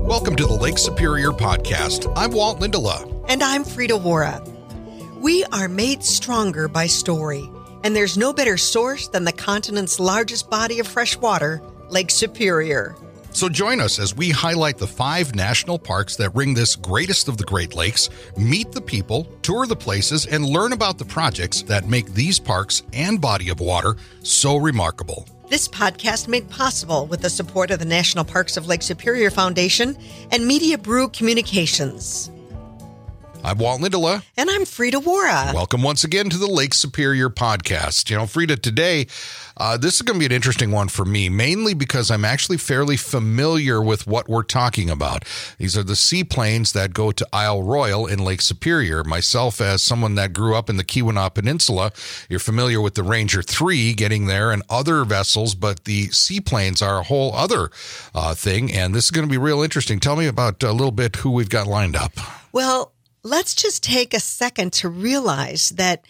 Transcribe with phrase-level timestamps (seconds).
[0.06, 2.12] Welcome to the Lake Superior Podcast.
[2.16, 3.17] I'm Walt Lindala.
[3.28, 4.40] And I'm Frida Waara.
[5.20, 7.46] We are made stronger by story,
[7.84, 12.96] and there's no better source than the continent's largest body of fresh water, Lake Superior.
[13.32, 17.36] So join us as we highlight the five national parks that ring this greatest of
[17.36, 21.86] the Great Lakes, meet the people, tour the places, and learn about the projects that
[21.86, 25.26] make these parks and body of water so remarkable.
[25.50, 29.98] This podcast made possible with the support of the National Parks of Lake Superior Foundation
[30.32, 32.30] and Media Brew Communications.
[33.44, 34.22] I'm Walt Lindala.
[34.36, 35.54] And I'm Frida Waara.
[35.54, 38.10] Welcome once again to the Lake Superior podcast.
[38.10, 39.06] You know, Frida, today,
[39.56, 42.58] uh, this is going to be an interesting one for me, mainly because I'm actually
[42.58, 45.24] fairly familiar with what we're talking about.
[45.56, 49.04] These are the seaplanes that go to Isle Royale in Lake Superior.
[49.04, 51.92] Myself, as someone that grew up in the Keweenaw Peninsula,
[52.28, 56.98] you're familiar with the Ranger 3 getting there and other vessels, but the seaplanes are
[56.98, 57.70] a whole other
[58.14, 58.72] uh, thing.
[58.72, 60.00] And this is going to be real interesting.
[60.00, 62.12] Tell me about a little bit who we've got lined up.
[62.52, 62.92] Well,
[63.28, 66.04] let's just take a second to realize that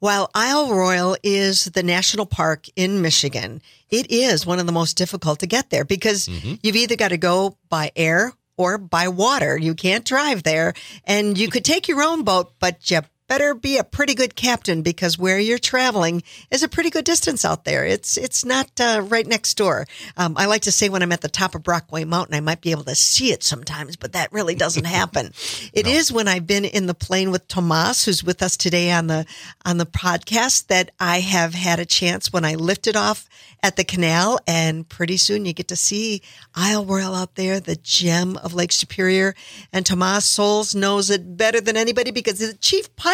[0.00, 4.96] while Isle Royale is the national park in Michigan, it is one of the most
[4.96, 6.54] difficult to get there because mm-hmm.
[6.62, 9.56] you've either got to go by air or by water.
[9.56, 10.74] You can't drive there
[11.04, 14.82] and you could take your own boat, but you better be a pretty good captain
[14.82, 17.84] because where you're traveling is a pretty good distance out there.
[17.84, 19.86] It's it's not uh, right next door.
[20.16, 22.60] Um, I like to say when I'm at the top of Brockway Mountain, I might
[22.60, 25.32] be able to see it sometimes, but that really doesn't happen.
[25.72, 25.92] It no.
[25.92, 29.26] is when I've been in the plane with Tomas, who's with us today on the
[29.64, 33.28] on the podcast, that I have had a chance when I lifted off
[33.62, 36.22] at the canal, and pretty soon you get to see
[36.54, 39.34] Isle Royale out there, the gem of Lake Superior.
[39.72, 43.13] And Tomas Sowles knows it better than anybody because he's the chief pilot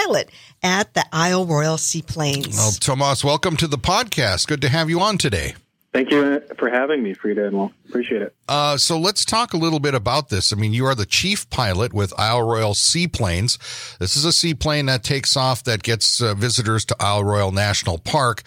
[0.62, 2.56] at the Isle Royale Seaplanes.
[2.56, 4.48] Well, Tomas, welcome to the podcast.
[4.48, 5.54] Good to have you on today.
[5.92, 8.34] Thank you for having me, Frida, and well, appreciate it.
[8.48, 10.52] Uh, so let's talk a little bit about this.
[10.52, 13.58] I mean, you are the chief pilot with Isle Royale Seaplanes.
[13.98, 17.98] This is a seaplane that takes off that gets uh, visitors to Isle Royale National
[17.98, 18.42] Park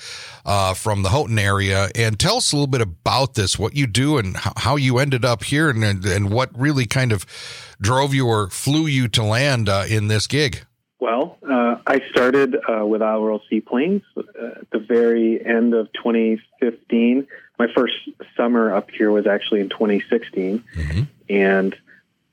[0.45, 1.89] uh, from the Houghton area.
[1.95, 5.25] And tell us a little bit about this, what you do, and how you ended
[5.25, 7.25] up here, and and what really kind of
[7.81, 10.65] drove you or flew you to land uh, in this gig.
[11.03, 14.21] Well, uh, I started uh, with Isle Royale Seaplanes uh,
[14.61, 17.27] at the very end of 2015.
[17.59, 17.93] My first
[18.37, 21.01] summer up here was actually in 2016, mm-hmm.
[21.27, 21.75] and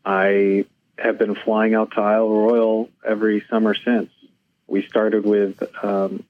[0.04, 0.66] I
[0.96, 4.08] have been flying out to Isle Royale every summer since.
[4.68, 6.22] We started with um,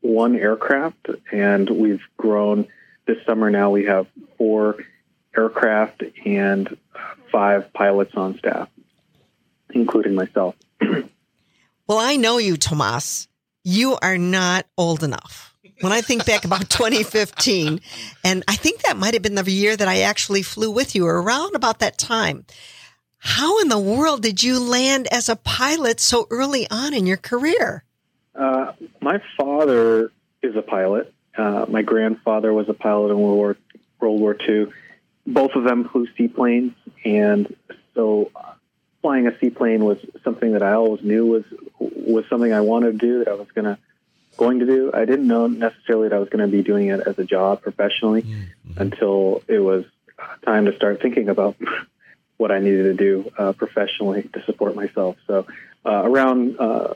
[0.00, 2.68] one aircraft, and we've grown.
[3.04, 4.06] This summer now we have
[4.38, 4.78] four
[5.36, 6.74] aircraft and
[7.30, 8.70] five pilots on staff,
[9.74, 10.54] including myself.
[11.86, 13.28] Well, I know you, Tomas.
[13.64, 15.54] You are not old enough.
[15.80, 17.80] When I think back about 2015,
[18.24, 21.06] and I think that might have been the year that I actually flew with you,
[21.06, 22.46] around about that time.
[23.18, 27.16] How in the world did you land as a pilot so early on in your
[27.16, 27.84] career?
[28.34, 30.10] Uh, my father
[30.42, 31.12] is a pilot.
[31.36, 33.56] Uh, my grandfather was a pilot in World War
[34.00, 34.66] World War II.
[35.26, 36.72] Both of them flew seaplanes,
[37.04, 37.54] and
[37.94, 38.32] so
[39.02, 41.44] flying a seaplane was something that I always knew was
[41.78, 43.78] was something I wanted to do that I was gonna
[44.36, 44.90] going to do.
[44.92, 47.62] I didn't know necessarily that I was going to be doing it as a job
[47.62, 48.80] professionally mm-hmm.
[48.80, 49.84] until it was
[50.44, 51.56] time to start thinking about
[52.36, 55.16] what I needed to do uh, professionally to support myself.
[55.26, 55.46] So
[55.84, 56.94] uh, around uh,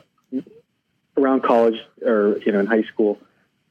[1.15, 3.19] around college or you know in high school,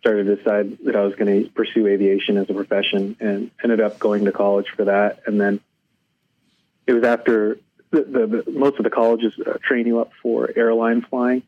[0.00, 3.80] started to decide that I was going to pursue aviation as a profession, and ended
[3.80, 5.20] up going to college for that.
[5.26, 5.60] And then
[6.86, 7.58] it was after
[7.90, 11.42] the, the, most of the colleges uh, train you up for airline flying,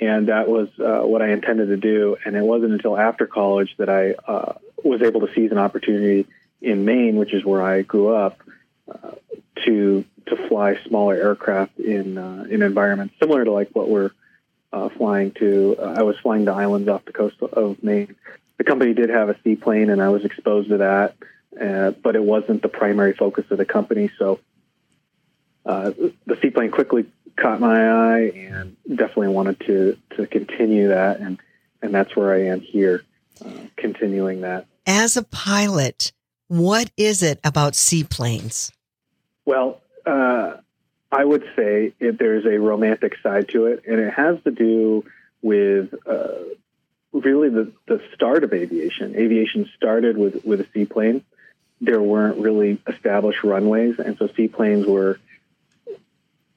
[0.00, 2.16] and that was uh, what I intended to do.
[2.24, 6.26] And it wasn't until after college that I uh, was able to seize an opportunity
[6.60, 8.40] in Maine, which is where I grew up,
[8.90, 9.12] uh,
[9.64, 14.10] to to fly smaller aircraft in uh, in environments similar to like what we're
[14.72, 15.76] uh, flying to.
[15.80, 18.16] I was flying to islands off the coast of Maine.
[18.58, 21.14] The company did have a seaplane, and I was exposed to that,
[22.02, 24.10] but it wasn't the primary focus of the company.
[24.18, 24.40] So
[25.66, 25.90] uh,
[26.26, 31.38] the seaplane quickly caught my eye, and definitely wanted to to continue that, and
[31.82, 33.02] and that's where I am here,
[33.44, 34.66] uh, continuing that.
[34.86, 36.12] As a pilot,
[36.48, 38.72] what is it about seaplanes?
[39.44, 40.56] Well, uh,
[41.10, 45.04] I would say it, there's a romantic side to it, and it has to do
[45.42, 46.34] with uh,
[47.12, 49.16] really the, the start of aviation.
[49.16, 51.24] Aviation started with, with a seaplane.
[51.80, 55.18] There weren't really established runways, and so seaplanes were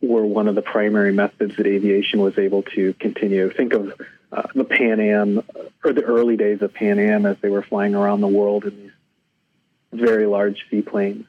[0.02, 3.52] were one of the primary methods that aviation was able to continue.
[3.52, 3.94] Think of
[4.32, 5.44] uh, the Pan Am
[5.84, 8.78] or the early days of Pan Am as they were flying around the world in
[8.78, 8.92] these
[9.92, 11.26] very large seaplanes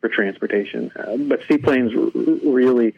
[0.00, 0.90] for transportation.
[0.94, 2.94] Uh, but seaplanes r- really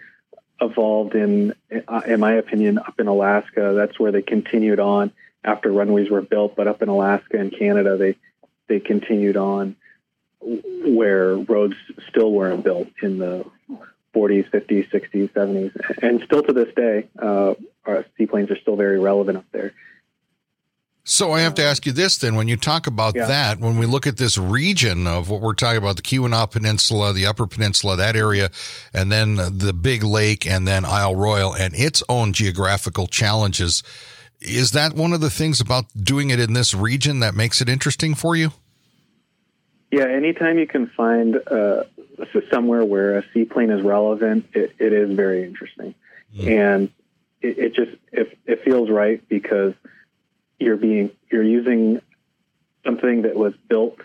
[0.60, 1.54] evolved in,
[1.88, 3.74] uh, in my opinion, up in Alaska.
[3.74, 5.12] That's where they continued on
[5.44, 6.56] after runways were built.
[6.56, 8.16] But up in Alaska and Canada, they
[8.68, 9.76] they continued on
[10.40, 11.74] where roads
[12.08, 13.44] still weren't built in the
[14.14, 17.54] 40s, 50s, 60s, 70s, and still to this day, uh,
[17.86, 19.72] our seaplanes are still very relevant up there.
[21.04, 23.26] So I have to ask you this then: when you talk about yeah.
[23.26, 27.12] that, when we look at this region of what we're talking about, the Keweenaw Peninsula,
[27.12, 28.50] the Upper Peninsula, that area,
[28.94, 33.82] and then the Big Lake, and then Isle Royale, and its own geographical challenges,
[34.40, 37.68] is that one of the things about doing it in this region that makes it
[37.68, 38.52] interesting for you?
[39.90, 41.82] Yeah, anytime you can find uh,
[42.50, 45.94] somewhere where a seaplane is relevant, it, it is very interesting,
[46.36, 46.46] mm.
[46.46, 46.90] and
[47.40, 49.74] it, it just it, it feels right because
[50.58, 52.00] you're being you're using
[52.84, 53.98] something that was built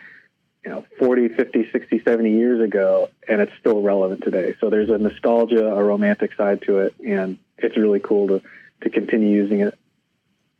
[0.63, 4.55] you know 40 50 60 70 years ago and it's still relevant today.
[4.59, 8.41] So there's a nostalgia a romantic side to it and it's really cool to
[8.81, 9.77] to continue using it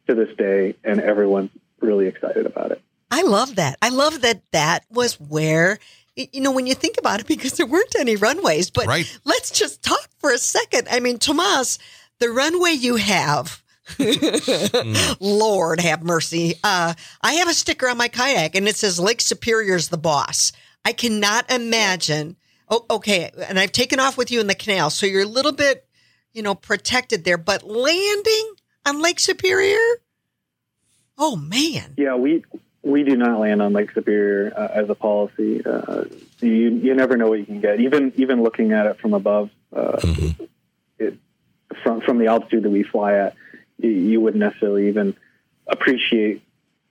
[0.08, 1.52] to this day and everyone's
[1.82, 2.82] really excited about it.
[3.10, 3.78] I love that.
[3.82, 5.80] I love that that was where
[6.18, 9.20] you know when you think about it because there weren't any runways but right.
[9.24, 11.80] let's just talk for a second i mean tomas
[12.20, 13.64] the runway you have
[15.20, 16.56] Lord have mercy.
[16.64, 20.52] Uh, I have a sticker on my kayak and it says Lake Superior's the boss.
[20.84, 22.36] I cannot imagine.
[22.70, 23.32] Oh, okay.
[23.48, 24.90] And I've taken off with you in the canal.
[24.90, 25.88] So you're a little bit,
[26.34, 28.56] you know, protected there, but landing
[28.86, 29.78] on Lake Superior?
[31.18, 31.94] Oh man.
[31.98, 32.44] Yeah, we,
[32.88, 35.66] we do not land on Lake Superior uh, as a policy.
[35.66, 36.06] Uh,
[36.40, 37.80] you, you never know what you can get.
[37.80, 40.44] Even, even looking at it from above, uh, mm-hmm.
[40.98, 41.18] it,
[41.84, 43.36] from, from the altitude that we fly at,
[43.80, 45.16] you wouldn't necessarily even
[45.68, 46.42] appreciate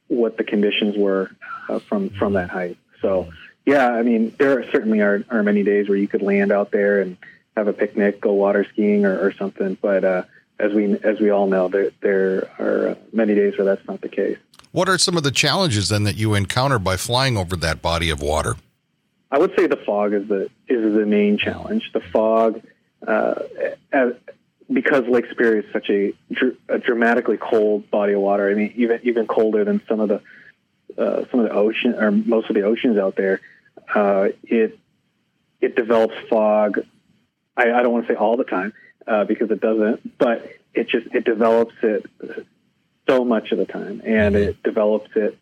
[0.09, 1.31] what the conditions were
[1.69, 2.79] uh, from from that height.
[3.01, 3.33] So
[3.65, 7.01] yeah, I mean there certainly are, are many days where you could land out there
[7.01, 7.17] and
[7.57, 9.77] have a picnic, go water skiing or, or something.
[9.81, 10.23] But uh,
[10.59, 14.09] as we as we all know, there there are many days where that's not the
[14.09, 14.39] case.
[14.77, 18.11] What are some of the challenges then that you encounter by flying over that body
[18.11, 18.57] of water?
[19.31, 21.93] I would say the fog is the is the main challenge.
[21.95, 22.61] The fog,
[23.07, 23.37] uh,
[23.91, 24.13] as,
[24.71, 26.13] because Lake Superior is such a,
[26.69, 28.51] a, dramatically cold body of water.
[28.51, 30.21] I mean, even even colder than some of the
[31.03, 33.41] uh, some of the ocean or most of the oceans out there.
[33.95, 34.79] Uh, it
[35.59, 36.81] it develops fog.
[37.57, 38.75] I, I don't want to say all the time
[39.07, 42.05] uh, because it doesn't, but it just it develops it
[43.09, 44.51] so much of the time, and mm-hmm.
[44.51, 45.39] it develops it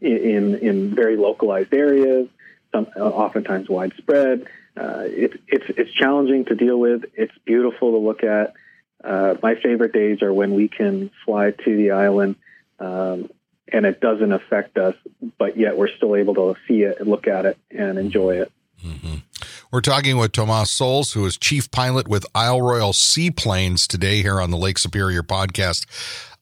[0.00, 2.28] in in very localized areas,
[2.72, 4.46] some oftentimes widespread.
[4.76, 7.04] Uh, it, it's it's challenging to deal with.
[7.14, 8.54] It's beautiful to look at.
[9.02, 12.36] Uh, my favorite days are when we can fly to the island
[12.78, 13.30] um,
[13.72, 14.94] and it doesn't affect us,
[15.38, 18.52] but yet we're still able to see it and look at it and enjoy it.
[18.84, 19.16] Mm-hmm.
[19.70, 24.40] We're talking with Tomas Sowles, who is chief pilot with Isle Royale Seaplanes today here
[24.40, 25.86] on the Lake Superior podcast.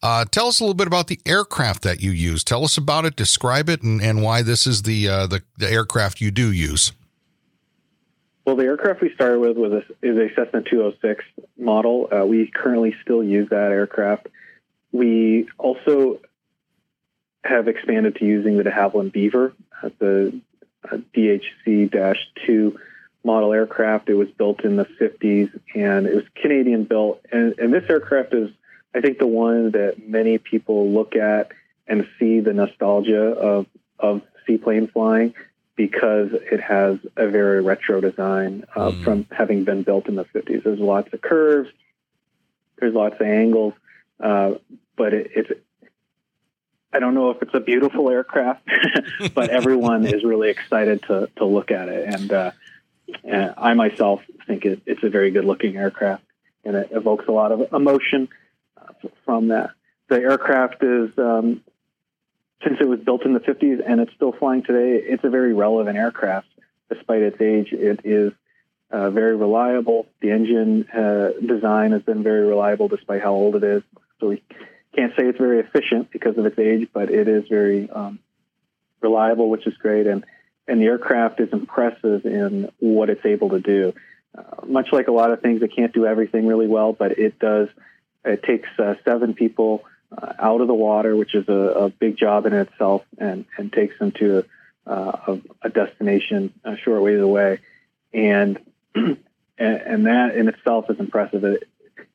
[0.02, 2.42] Uh, tell us a little bit about the aircraft that you use.
[2.42, 5.70] Tell us about it, describe it, and, and why this is the, uh, the, the
[5.70, 6.92] aircraft you do use.
[8.44, 11.24] Well, the aircraft we started with was a, is a Cessna 206
[11.56, 12.08] model.
[12.12, 14.26] Uh, we currently still use that aircraft.
[14.90, 16.18] We also
[17.44, 20.40] have expanded to using the de Havilland Beaver, uh, the
[20.84, 22.76] uh, DHC-2
[23.24, 24.08] model aircraft.
[24.08, 27.24] It was built in the 50s and it was Canadian built.
[27.30, 28.50] And, and this aircraft is,
[28.94, 31.52] I think, the one that many people look at
[31.86, 33.66] and see the nostalgia of,
[33.98, 35.34] of seaplane flying
[35.76, 39.04] because it has a very retro design uh, mm.
[39.04, 40.62] from having been built in the 50s.
[40.62, 41.70] There's lots of curves,
[42.78, 43.74] there's lots of angles,
[44.20, 44.54] uh,
[44.96, 45.50] but it, it's
[46.92, 48.68] I don't know if it's a beautiful aircraft,
[49.34, 52.50] but everyone is really excited to to look at it, and, uh,
[53.24, 56.24] and I myself think it, it's a very good looking aircraft,
[56.64, 58.28] and it evokes a lot of emotion
[59.24, 59.70] from that.
[60.08, 61.62] The aircraft is, um,
[62.64, 65.54] since it was built in the 50s and it's still flying today, it's a very
[65.54, 66.48] relevant aircraft.
[66.92, 68.32] Despite its age, it is
[68.90, 70.06] uh, very reliable.
[70.20, 73.82] The engine uh, design has been very reliable despite how old it is.
[74.20, 74.42] So we
[74.94, 78.18] can't say it's very efficient because of its age, but it is very um,
[79.00, 80.06] reliable, which is great.
[80.06, 80.24] And
[80.68, 83.94] and the aircraft is impressive in what it's able to do.
[84.36, 87.38] Uh, much like a lot of things, it can't do everything really well, but it
[87.38, 87.68] does.
[88.24, 89.84] It takes uh, seven people
[90.16, 93.72] uh, out of the water, which is a, a, big job in itself, and and
[93.72, 94.44] takes them to
[94.86, 97.60] uh, a, a, destination a short ways away,
[98.12, 98.58] and
[98.94, 99.18] and,
[99.58, 101.44] and that in itself is impressive.
[101.44, 101.68] It,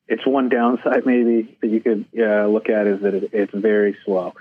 [0.07, 4.33] it's one downside maybe that you could look at is that it, it's very slow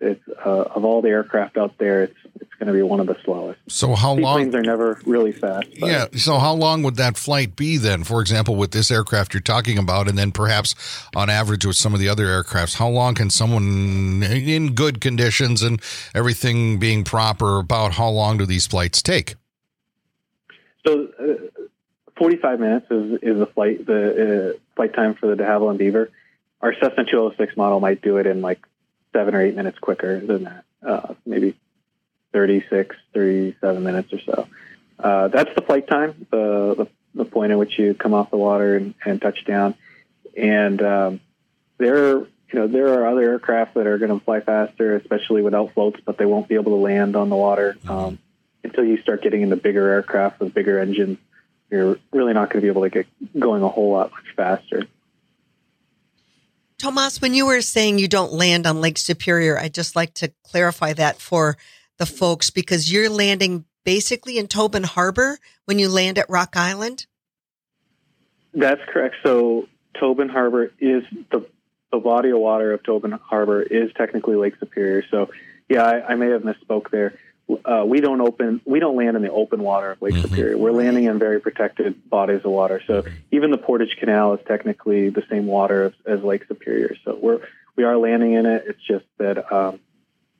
[0.00, 3.16] it's uh, of all the aircraft out there, it's going to be one of the
[3.24, 3.60] slowest.
[3.68, 4.36] So how long?
[4.36, 5.68] Planes are never really fast.
[5.78, 5.88] But.
[5.88, 6.06] Yeah.
[6.16, 8.04] So how long would that flight be then?
[8.04, 10.74] For example, with this aircraft you're talking about, and then perhaps
[11.14, 15.62] on average with some of the other aircrafts, how long can someone in good conditions
[15.62, 15.80] and
[16.14, 17.58] everything being proper?
[17.58, 19.36] About how long do these flights take?
[20.86, 21.08] So.
[21.18, 21.64] Uh,
[22.16, 26.10] 45 minutes is, is the flight the uh, flight time for the de Havilland Beaver.
[26.60, 28.58] Our Cessna 206 model might do it in like
[29.12, 31.54] seven or eight minutes quicker than that, uh, maybe
[32.32, 34.48] 36, 37 minutes or so.
[34.98, 38.36] Uh, that's the flight time, the, the, the point at which you come off the
[38.36, 39.74] water and, and touch down.
[40.36, 41.20] And um,
[41.78, 45.72] there, you know, there are other aircraft that are going to fly faster, especially without
[45.74, 48.18] floats, but they won't be able to land on the water um,
[48.64, 51.18] until you start getting into bigger aircraft with bigger engines.
[51.70, 53.06] You're really not going to be able to get
[53.38, 54.84] going a whole lot much faster.
[56.78, 60.32] Tomas, when you were saying you don't land on Lake Superior, I'd just like to
[60.44, 61.56] clarify that for
[61.98, 67.06] the folks because you're landing basically in Tobin Harbor when you land at Rock Island.
[68.54, 69.16] That's correct.
[69.22, 71.46] So Tobin Harbor is the
[71.90, 75.04] the body of water of Tobin Harbor is technically Lake Superior.
[75.10, 75.30] So
[75.68, 77.14] yeah, I, I may have misspoke there
[77.64, 80.22] uh, we don't open we don't land in the open water of Lake mm-hmm.
[80.22, 80.58] Superior.
[80.58, 82.82] We're landing in very protected bodies of water.
[82.86, 86.96] So even the Portage Canal is technically the same water as, as Lake Superior.
[87.04, 87.40] So we're
[87.76, 88.64] we are landing in it.
[88.66, 89.80] It's just that um,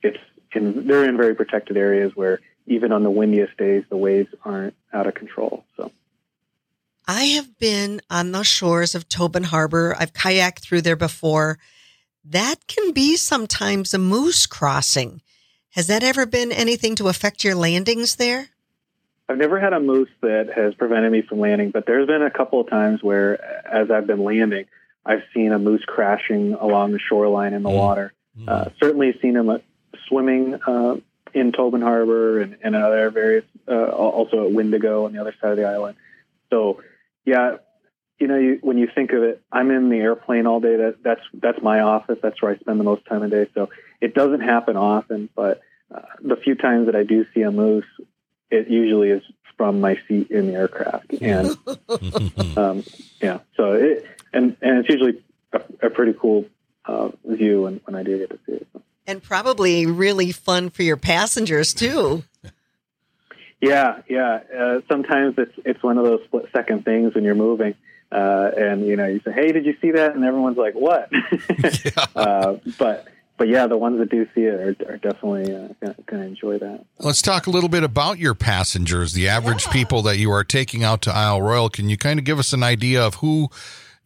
[0.03, 0.19] it's
[0.55, 4.75] in they're in very protected areas where even on the windiest days the waves aren't
[4.93, 5.65] out of control.
[5.77, 5.91] So.
[7.07, 9.97] I have been on the shores of Tobin Harbor.
[9.99, 11.59] I've kayaked through there before.
[12.25, 15.23] That can be sometimes a moose crossing.
[15.71, 18.49] Has that ever been anything to affect your landings there?
[19.29, 22.31] I've never had a moose that has prevented me from landing, but there's been a
[22.31, 24.67] couple of times where, as I've been landing,
[25.05, 27.77] I've seen a moose crashing along the shoreline in the mm.
[27.77, 28.13] water.
[28.47, 29.59] Uh, certainly seen him uh,
[30.09, 30.97] swimming uh,
[31.35, 35.53] in Tobin Harbor and, and other various, uh, also at Windigo on the other side
[35.53, 35.97] of the island.
[36.51, 36.83] So,
[37.25, 37.57] yeah,
[38.19, 40.77] you know, you, when you think of it, I'm in the airplane all day.
[40.77, 42.19] That that's that's my office.
[42.23, 43.47] That's where I spend the most time a day.
[43.55, 43.69] So
[44.01, 45.61] it doesn't happen often, but
[45.95, 47.87] uh, the few times that I do see a moose,
[48.51, 49.23] it usually is
[49.57, 51.13] from my seat in the aircraft.
[51.21, 51.57] And
[52.57, 52.85] um,
[53.21, 55.23] yeah, so it and and it's usually
[55.53, 56.47] a, a pretty cool
[56.85, 58.69] uh, view when, when I do get to see it.
[59.09, 62.25] And probably really fun for your passengers too.
[63.61, 64.41] Yeah, yeah.
[64.57, 67.75] Uh, sometimes it's it's one of those split second things when you're moving.
[68.13, 71.11] Uh, and you know, you say, "Hey, did you see that?" And everyone's like, "What?"
[71.85, 72.07] yeah.
[72.15, 76.23] uh, but but yeah, the ones that do see it are, are definitely uh, going
[76.23, 76.85] to enjoy that.
[76.99, 79.73] Let's talk a little bit about your passengers, the average yeah.
[79.73, 81.71] people that you are taking out to Isle Royale.
[81.71, 83.49] Can you kind of give us an idea of who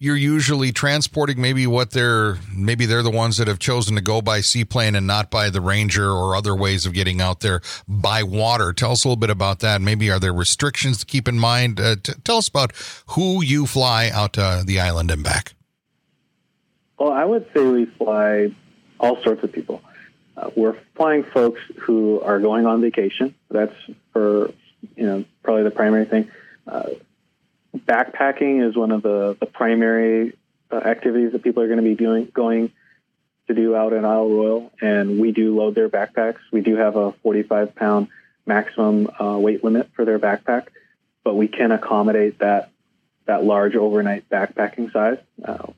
[0.03, 4.21] you're usually transporting maybe what they're maybe they're the ones that have chosen to go
[4.21, 8.25] by seaplane and not by the ranger or other ways of getting out there by
[8.25, 8.73] water.
[8.73, 9.81] Tell us a little bit about that.
[9.81, 11.79] Maybe are there restrictions to keep in mind?
[11.79, 12.73] Uh, t- tell us about
[13.11, 15.55] who you fly out to the island and back.
[16.99, 18.53] Well i would say we fly
[18.99, 19.83] all sorts of people.
[20.37, 23.37] Uh, we're flying folks who are going on vacation.
[23.53, 23.77] That's
[24.13, 24.51] for
[24.97, 26.29] you know probably the primary thing.
[26.67, 26.91] Uh,
[27.77, 30.37] backpacking is one of the, the primary
[30.71, 32.73] uh, activities that people are going to be doing going
[33.49, 36.39] to do out in Isle Royale, and we do load their backpacks.
[36.53, 38.09] We do have a 45 pound
[38.47, 40.69] maximum uh, weight limit for their backpack,
[41.25, 42.71] but we can accommodate that
[43.25, 45.19] that large overnight backpacking size.
[45.45, 45.69] Uh,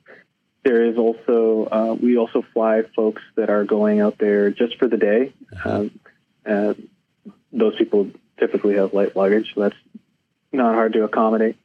[0.62, 4.88] there is also uh, we also fly folks that are going out there just for
[4.88, 5.32] the day.
[5.64, 5.90] Um,
[7.52, 9.76] those people typically have light luggage, so that's
[10.52, 11.56] not hard to accommodate.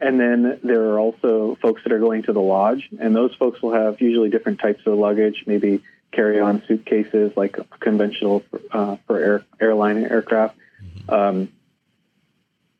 [0.00, 3.60] And then there are also folks that are going to the lodge, and those folks
[3.60, 9.44] will have usually different types of luggage, maybe carry-on suitcases like conventional uh, for air,
[9.60, 11.12] airline aircraft, mm-hmm.
[11.12, 11.52] um,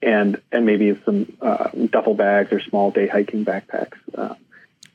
[0.00, 3.96] and and maybe some uh, duffel bags or small day hiking backpacks.
[4.14, 4.34] Uh,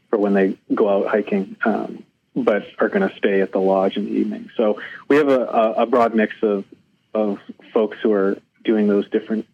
[0.10, 2.04] for when they go out hiking, um,
[2.36, 4.50] but are going to stay at the lodge in the evening.
[4.56, 6.66] So we have a, a broad mix of
[7.14, 7.40] of
[7.74, 9.48] folks who are doing those different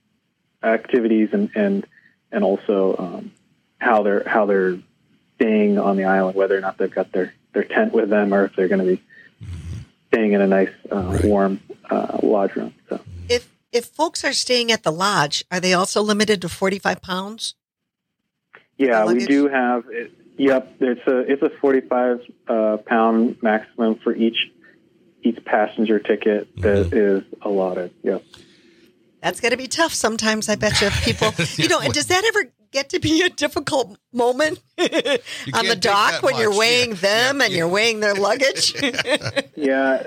[0.62, 1.88] activities and and
[2.32, 3.32] and also um,
[3.78, 4.78] how they're how they're
[5.36, 8.46] staying on the island, whether or not they've got their their tent with them or
[8.46, 9.02] if they're going to be
[10.08, 11.24] staying in a nice uh, right.
[11.24, 11.60] warm
[11.90, 12.74] uh, lodge room.
[12.90, 16.80] So if if folks are staying at the lodge, are they also limited to forty
[16.80, 17.56] five pounds?
[18.78, 19.86] Yeah, we do have.
[19.90, 24.52] It, yep, it's a it's a forty five uh, pound maximum for each
[25.22, 26.98] each passenger ticket that mm-hmm.
[26.98, 27.94] is allotted.
[28.04, 28.24] Yep.
[29.22, 30.50] That's going to be tough sometimes.
[30.50, 33.98] I bet you people, you know, and does that ever get to be a difficult
[34.14, 36.42] moment on the dock when much.
[36.42, 36.96] you're weighing yeah.
[36.96, 37.46] them yeah.
[37.46, 37.58] and yeah.
[37.58, 38.76] you're weighing their luggage?
[39.56, 40.04] yeah.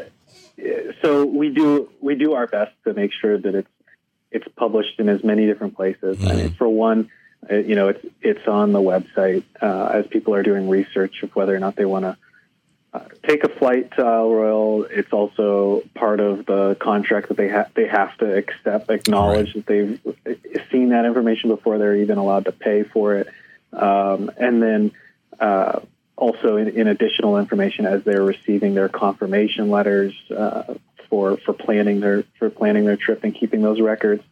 [1.03, 3.69] So we do we do our best to make sure that it's
[4.31, 6.19] it's published in as many different places.
[6.19, 6.29] Mm-hmm.
[6.29, 7.11] I mean, for one,
[7.51, 11.35] uh, you know, it's it's on the website uh, as people are doing research of
[11.35, 12.17] whether or not they want to
[12.95, 14.87] uh, take a flight to Isle Royale.
[14.91, 19.67] It's also part of the contract that they have they have to accept, acknowledge right.
[19.67, 23.29] that they've seen that information before they're even allowed to pay for it,
[23.73, 24.93] um, and then
[25.41, 25.81] uh,
[26.17, 30.75] also in, in, additional information as they're receiving their confirmation letters uh,
[31.09, 34.23] for for planning their for planning their trip and keeping those records.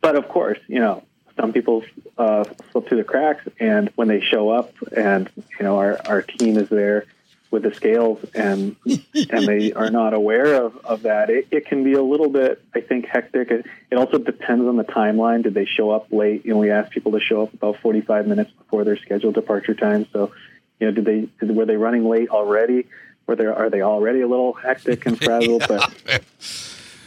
[0.00, 1.04] But of course, you know,
[1.36, 1.84] some people
[2.16, 2.42] uh,
[2.72, 6.56] slip through the cracks, and when they show up, and you know, our our team
[6.56, 7.06] is there
[7.50, 11.82] with the scales and and they are not aware of, of that, it, it can
[11.82, 13.50] be a little bit, I think, hectic.
[13.50, 15.42] It, it also depends on the timeline.
[15.42, 16.44] Did they show up late?
[16.44, 19.74] You know, we ask people to show up about 45 minutes before their scheduled departure
[19.74, 20.06] time.
[20.12, 20.32] So,
[20.78, 22.86] you know, did they did, were they running late already?
[23.26, 25.62] Were they are they already a little hectic and frazzled?
[25.62, 25.88] yeah.
[26.08, 26.24] But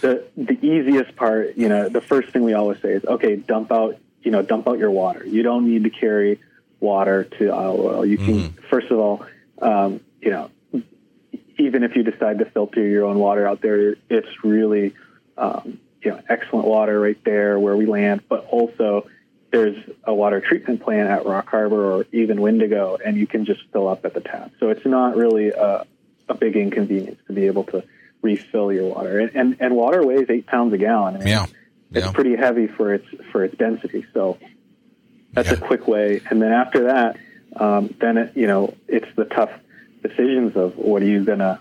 [0.02, 3.72] the the easiest part, you know, the first thing we always say is, okay, dump
[3.72, 5.24] out, you know, dump out your water.
[5.26, 6.40] You don't need to carry
[6.80, 8.06] water to Isle Royale.
[8.06, 8.68] You can mm-hmm.
[8.70, 9.26] first of all.
[9.62, 10.52] Um, you know,
[11.58, 14.94] even if you decide to filter your own water out there, it's really,
[15.38, 18.24] um, you know, excellent water right there where we land.
[18.28, 19.08] But also,
[19.52, 23.62] there's a water treatment plant at Rock Harbor or even Windigo, and you can just
[23.72, 24.52] fill up at the tap.
[24.60, 25.86] So it's not really a,
[26.30, 27.84] a big inconvenience to be able to
[28.22, 29.20] refill your water.
[29.20, 31.16] And and, and water weighs eight pounds a gallon.
[31.16, 31.46] I mean, yeah.
[31.94, 32.12] It's yeah.
[32.14, 34.06] pretty heavy for its for its density.
[34.14, 34.38] So
[35.34, 35.56] that's yeah.
[35.56, 36.22] a quick way.
[36.30, 37.18] And then after that,
[37.56, 39.52] um, then it, you know it's the tough
[40.02, 41.60] decisions of what are you gonna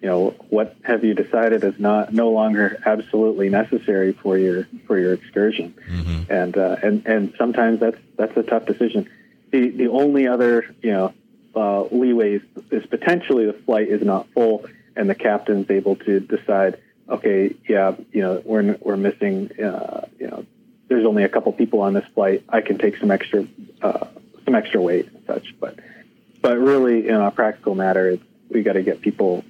[0.00, 4.98] you know what have you decided is not no longer absolutely necessary for your for
[4.98, 5.74] your excursion.
[5.88, 6.32] Mm-hmm.
[6.32, 9.08] and uh, and and sometimes that's that's a tough decision.
[9.50, 11.14] The the only other you know
[11.54, 16.20] uh, leeway is, is potentially the flight is not full and the captain's able to
[16.20, 20.44] decide okay yeah you know we're we're missing uh, you know
[20.88, 22.44] there's only a couple people on this flight.
[22.48, 23.46] I can take some extra
[23.82, 24.06] uh,
[24.44, 25.78] some extra weight and such but
[26.40, 29.44] but really, in a practical matter, it's, we got to get people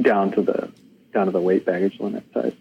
[0.00, 0.70] down to the
[1.12, 2.52] down to the weight baggage limit size.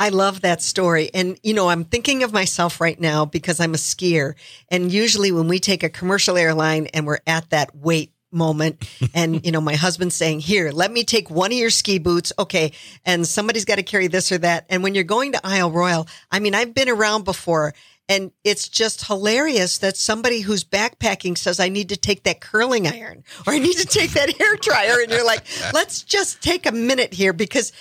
[0.00, 1.10] I love that story.
[1.12, 4.34] And, you know, I'm thinking of myself right now because I'm a skier.
[4.70, 9.44] And usually when we take a commercial airline and we're at that weight moment and,
[9.44, 12.32] you know, my husband's saying, here, let me take one of your ski boots.
[12.38, 12.72] Okay.
[13.04, 14.64] And somebody's got to carry this or that.
[14.70, 17.74] And when you're going to Isle Royale, I mean, I've been around before
[18.10, 22.88] and it's just hilarious that somebody who's backpacking says, I need to take that curling
[22.88, 25.00] iron or I need to take that hair dryer.
[25.00, 27.72] And you're like, let's just take a minute here because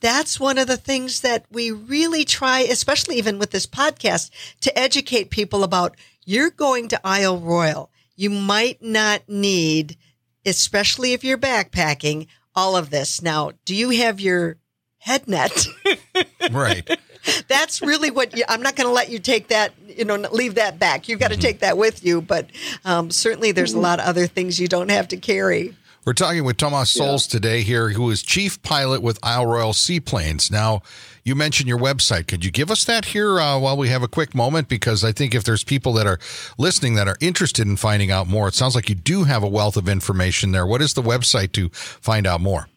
[0.00, 4.30] that's one of the things that we really try, especially even with this podcast,
[4.62, 5.96] to educate people about.
[6.24, 7.88] You're going to Isle Royale.
[8.16, 9.96] You might not need,
[10.44, 13.22] especially if you're backpacking, all of this.
[13.22, 14.56] Now, do you have your
[14.98, 15.68] head net?
[16.50, 16.98] right
[17.48, 20.56] that's really what you, I'm not going to let you take that, you know, leave
[20.56, 21.08] that back.
[21.08, 21.42] You've got to mm-hmm.
[21.42, 22.20] take that with you.
[22.20, 22.50] But
[22.84, 25.74] um, certainly there's a lot of other things you don't have to carry.
[26.06, 27.32] We're talking with Tomas Sowles yeah.
[27.32, 30.52] today here, who is chief pilot with Isle Royale Seaplanes.
[30.52, 30.82] Now,
[31.24, 32.28] you mentioned your website.
[32.28, 34.68] Could you give us that here uh, while we have a quick moment?
[34.68, 36.20] Because I think if there's people that are
[36.58, 39.48] listening that are interested in finding out more, it sounds like you do have a
[39.48, 40.64] wealth of information there.
[40.64, 42.68] What is the website to find out more?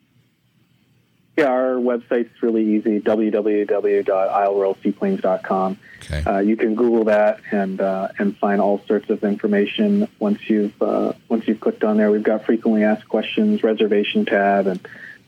[1.40, 5.80] Yeah, our website's really easy www.isleroyaleseaplanes.com.
[6.04, 6.24] Okay.
[6.30, 10.82] Uh, you can Google that and uh, and find all sorts of information once you've
[10.82, 12.12] uh, once you've clicked on there.
[12.12, 14.86] We've got frequently asked questions, reservation tab, and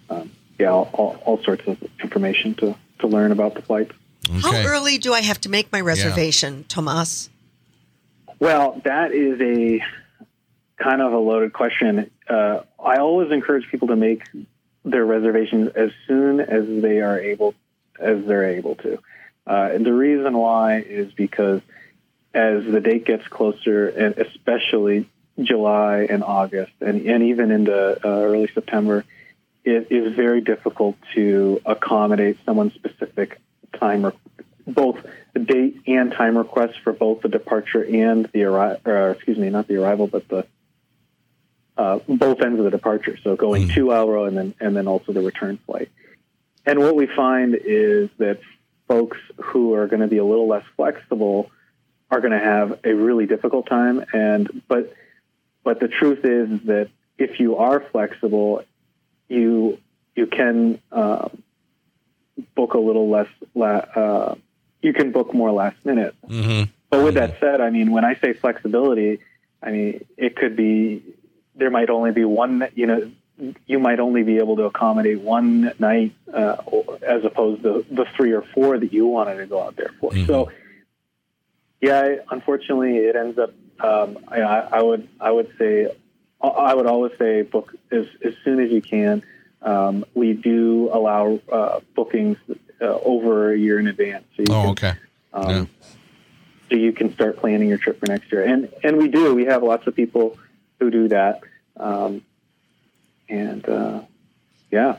[0.09, 3.93] um, yeah, all, all, all, sorts of information to, to learn about the flights.
[4.29, 4.41] Okay.
[4.41, 6.63] How early do I have to make my reservation, yeah.
[6.67, 7.29] Tomas?
[8.37, 9.81] Well, that is a
[10.75, 12.11] kind of a loaded question.
[12.27, 14.23] Uh, I always encourage people to make
[14.83, 17.53] their reservations as soon as they are able
[17.99, 18.99] as they're able to.
[19.45, 21.61] Uh, and the reason why is because
[22.33, 25.07] as the date gets closer, and especially
[25.41, 29.03] July and August, and, and even into uh, early September,
[29.63, 33.39] it is very difficult to accommodate someone's specific
[33.73, 34.11] time, re-
[34.65, 39.67] both date and time requests for both the departure and the arrival, excuse me, not
[39.67, 40.45] the arrival, but the
[41.81, 43.17] uh, both ends of the departure.
[43.23, 43.73] So going mm.
[43.73, 45.89] to Isle Royale and then and then also the return flight.
[46.65, 48.39] And what we find is that
[48.87, 51.49] folks who are going to be a little less flexible
[52.11, 54.05] are going to have a really difficult time.
[54.13, 54.93] And but
[55.63, 58.63] but the truth is that if you are flexible,
[59.27, 59.79] you
[60.15, 61.29] you can uh,
[62.53, 63.27] book a little less.
[63.55, 64.35] Uh,
[64.83, 66.13] you can book more last minute.
[66.27, 66.69] Mm-hmm.
[66.91, 67.31] But with mm-hmm.
[67.31, 69.19] that said, I mean, when I say flexibility,
[69.63, 71.01] I mean it could be
[71.55, 72.67] there might only be one.
[72.75, 73.11] You know,
[73.65, 76.57] you might only be able to accommodate one night uh,
[77.01, 80.11] as opposed to the three or four that you wanted to go out there for.
[80.11, 80.27] Mm-hmm.
[80.27, 80.51] So,
[81.81, 83.53] yeah, unfortunately, it ends up.
[83.79, 85.87] Um, I, I, would I would say
[86.39, 89.23] I would always say book as as soon as you can.
[89.63, 92.37] Um, we do allow uh, bookings
[92.81, 94.25] uh, over a year in advance.
[94.37, 94.93] So oh, can, okay.
[95.33, 95.65] Um, yeah.
[96.69, 99.33] So you can start planning your trip for next year, and and we do.
[99.33, 100.37] We have lots of people
[100.81, 101.41] who do that.
[101.77, 102.23] Um,
[103.29, 104.01] and uh,
[104.71, 104.97] yeah.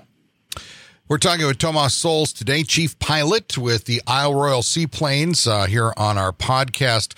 [1.08, 5.92] We're talking with Tomas Sowles today, chief pilot with the Isle Royale Seaplanes, uh, here
[5.98, 7.14] on our podcast.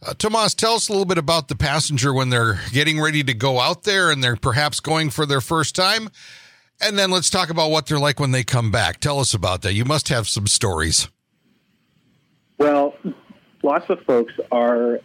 [0.00, 3.34] Uh, Tomas, tell us a little bit about the passenger when they're getting ready to
[3.34, 6.08] go out there and they're perhaps going for their first time.
[6.80, 9.00] And then let's talk about what they're like when they come back.
[9.00, 9.74] Tell us about that.
[9.74, 11.08] You must have some stories.
[12.58, 12.94] Well,
[13.62, 15.00] lots of folks are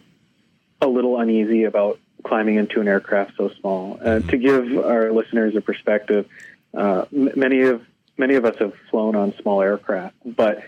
[0.80, 3.98] a little uneasy about climbing into an aircraft so small.
[4.02, 6.26] Uh, to give our listeners a perspective,
[6.74, 7.82] uh, m- many of
[8.16, 10.62] many of us have flown on small aircraft, but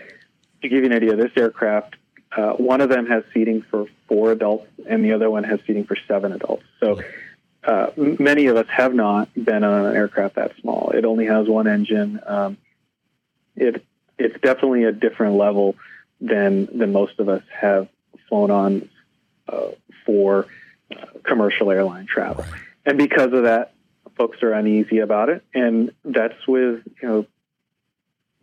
[0.61, 1.95] to give you an idea, this aircraft,
[2.35, 5.85] uh, one of them has seating for four adults, and the other one has seating
[5.85, 6.63] for seven adults.
[6.79, 6.99] So.
[7.65, 10.91] Uh, many of us have not been on an aircraft that small.
[10.93, 12.19] It only has one engine.
[12.27, 12.57] Um,
[13.55, 13.85] it
[14.17, 15.75] it's definitely a different level
[16.21, 17.87] than than most of us have
[18.29, 18.89] flown on
[19.47, 19.67] uh,
[20.05, 20.47] for
[21.23, 22.43] commercial airline travel.
[22.43, 22.61] Right.
[22.85, 23.73] And because of that,
[24.17, 25.43] folks are uneasy about it.
[25.53, 27.25] And that's with, you know,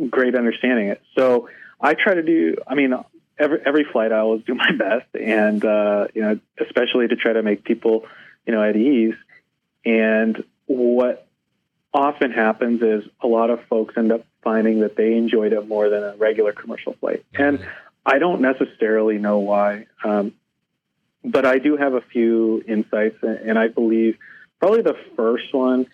[0.08, 1.02] great understanding it.
[1.16, 1.48] So
[1.80, 2.94] I try to do, I mean,
[3.38, 7.32] every, every flight I always do my best and, uh, you know, especially to try
[7.32, 8.06] to make people,
[8.46, 9.14] you know, at ease.
[9.84, 11.26] And what
[11.92, 15.88] often happens is a lot of folks end up finding that they enjoyed it more
[15.88, 17.24] than a regular commercial flight.
[17.34, 17.64] And
[18.06, 19.86] I don't necessarily know why.
[20.04, 20.32] Um,
[21.24, 24.18] but I do have a few insights, and I believe
[24.58, 25.86] probably the first one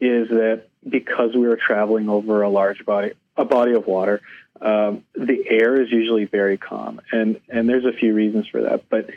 [0.00, 4.20] is that because we are traveling over a large body, a body of water,
[4.60, 8.88] um, the air is usually very calm, and and there's a few reasons for that,
[8.88, 9.10] but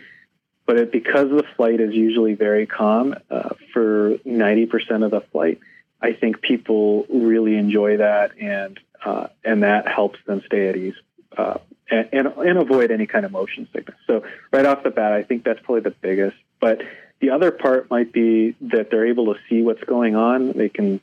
[0.66, 5.60] but it, because the flight is usually very calm uh, for 90% of the flight,
[6.02, 10.96] I think people really enjoy that, and uh, and that helps them stay at ease
[11.38, 11.58] uh,
[11.90, 13.98] and, and, and avoid any kind of motion sickness.
[14.08, 16.38] So right off the bat, I think that's probably the biggest.
[16.60, 16.82] But
[17.20, 20.54] the other part might be that they're able to see what's going on.
[20.54, 21.00] They can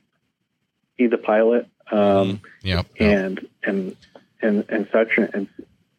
[0.99, 3.97] see the pilot, um, mm, yep, and and
[4.43, 5.17] and and such.
[5.17, 5.49] And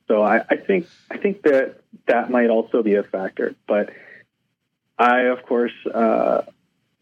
[0.07, 3.55] so I, I think I think that that might also be a factor.
[3.67, 3.89] But
[4.97, 6.43] I, of course, uh,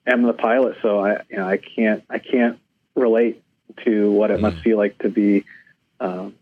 [0.08, 2.60] am the pilot, so I you know I can't I can't
[2.96, 3.44] relate
[3.86, 4.42] to what it mm.
[4.42, 5.44] must feel like to be
[6.00, 6.36] um,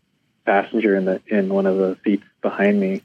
[0.48, 3.04] passenger in the in one of the seats behind me.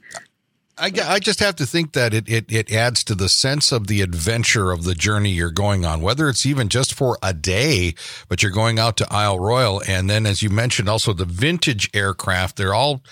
[0.75, 3.85] I, I just have to think that it, it, it adds to the sense of
[3.85, 7.93] the adventure of the journey you're going on, whether it's even just for a day,
[8.27, 9.83] but you're going out to Isle Royale.
[9.87, 13.03] And then, as you mentioned, also the vintage aircraft, they're all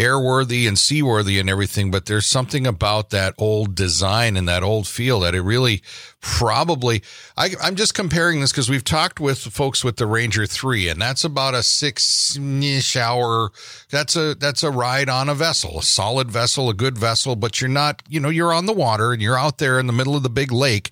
[0.00, 4.88] airworthy and seaworthy and everything, but there's something about that old design and that old
[4.88, 5.82] feel that it really
[6.22, 7.02] probably.
[7.36, 11.00] I, am just comparing this because we've talked with folks with the Ranger Three, and
[11.00, 13.52] that's about a six-ish hour.
[13.90, 17.60] That's a that's a ride on a vessel, a solid vessel, a good vessel, but
[17.60, 20.16] you're not, you know, you're on the water and you're out there in the middle
[20.16, 20.90] of the big lake.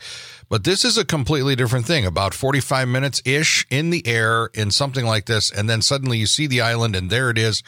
[0.51, 2.07] But this is a completely different thing.
[2.07, 5.51] About 45 minutes ish in the air in something like this.
[5.51, 7.63] And then suddenly you see the island and there it is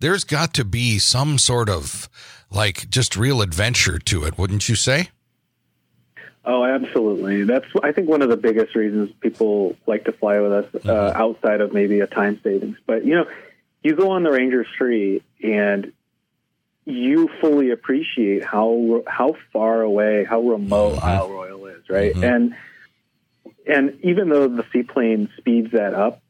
[0.00, 2.08] there's got to be some sort of
[2.50, 5.10] like just real adventure to it, wouldn't you say?
[6.44, 7.44] Oh, absolutely.
[7.44, 10.78] That's I think one of the biggest reasons people like to fly with us uh,
[10.78, 11.20] mm-hmm.
[11.20, 12.78] outside of maybe a time savings.
[12.86, 13.26] But you know,
[13.82, 15.92] you go on the Ranger Three and
[16.86, 21.04] you fully appreciate how how far away, how remote mm-hmm.
[21.04, 22.14] Isle Royale is, right?
[22.14, 22.24] Mm-hmm.
[22.24, 22.56] And
[23.66, 26.22] and even though the seaplane speeds that up,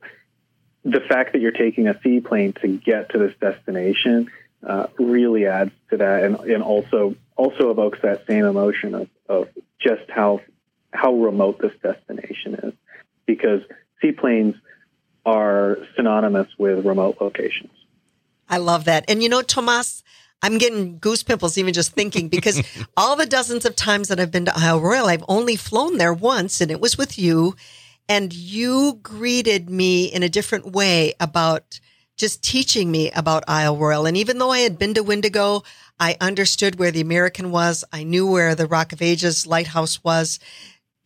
[0.84, 4.30] the fact that you're taking a seaplane to get to this destination
[4.66, 9.48] uh, really adds to that, and, and also also evokes that same emotion of, of
[9.78, 10.40] just how
[10.92, 12.74] how remote this destination is,
[13.26, 13.62] because
[14.00, 14.56] seaplanes
[15.24, 17.70] are synonymous with remote locations.
[18.48, 20.02] I love that, and you know, Tomas.
[20.40, 22.62] I'm getting goose pimples even just thinking because
[22.96, 26.14] all the dozens of times that I've been to Isle Royale, I've only flown there
[26.14, 27.56] once and it was with you.
[28.08, 31.80] And you greeted me in a different way about
[32.16, 34.06] just teaching me about Isle Royale.
[34.06, 35.62] And even though I had been to Windigo,
[36.00, 37.84] I understood where the American was.
[37.92, 40.38] I knew where the Rock of Ages lighthouse was.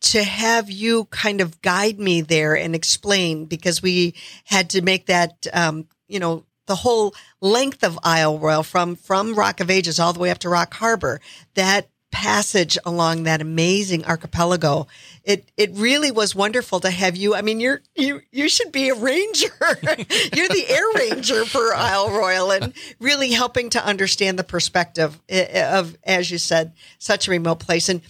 [0.01, 5.05] To have you kind of guide me there and explain because we had to make
[5.05, 9.99] that, um, you know, the whole length of Isle Royale from, from Rock of Ages
[9.99, 11.21] all the way up to Rock Harbor,
[11.55, 14.87] that passage along that amazing archipelago.
[15.23, 17.35] It it really was wonderful to have you.
[17.35, 19.49] I mean, you're you you should be a ranger.
[19.81, 25.45] you're the air ranger for Isle Royale, and really helping to understand the perspective eh,
[25.49, 28.01] eh, of, as you said, such a remote place and.